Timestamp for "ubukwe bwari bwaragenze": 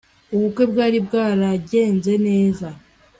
0.35-2.11